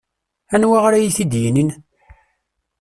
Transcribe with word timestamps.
Anwa 0.53 0.77
ara 0.87 0.97
iyi-t-id-yinin? 0.99 1.69